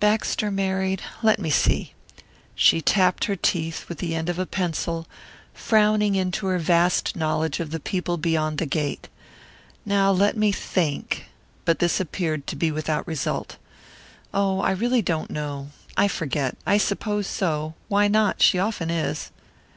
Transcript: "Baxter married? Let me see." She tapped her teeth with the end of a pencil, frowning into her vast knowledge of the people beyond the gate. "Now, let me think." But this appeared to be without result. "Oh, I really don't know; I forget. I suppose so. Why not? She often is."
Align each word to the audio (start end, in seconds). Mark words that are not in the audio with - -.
"Baxter 0.00 0.50
married? 0.50 1.00
Let 1.22 1.38
me 1.38 1.48
see." 1.48 1.92
She 2.56 2.80
tapped 2.80 3.26
her 3.26 3.36
teeth 3.36 3.88
with 3.88 3.98
the 3.98 4.16
end 4.16 4.28
of 4.28 4.36
a 4.36 4.44
pencil, 4.44 5.06
frowning 5.54 6.16
into 6.16 6.46
her 6.48 6.58
vast 6.58 7.14
knowledge 7.14 7.60
of 7.60 7.70
the 7.70 7.78
people 7.78 8.16
beyond 8.16 8.58
the 8.58 8.66
gate. 8.66 9.08
"Now, 9.84 10.10
let 10.10 10.36
me 10.36 10.50
think." 10.50 11.28
But 11.64 11.78
this 11.78 12.00
appeared 12.00 12.48
to 12.48 12.56
be 12.56 12.72
without 12.72 13.06
result. 13.06 13.58
"Oh, 14.34 14.58
I 14.60 14.72
really 14.72 15.02
don't 15.02 15.30
know; 15.30 15.68
I 15.96 16.08
forget. 16.08 16.56
I 16.66 16.78
suppose 16.78 17.28
so. 17.28 17.74
Why 17.86 18.08
not? 18.08 18.42
She 18.42 18.58
often 18.58 18.90
is." 18.90 19.30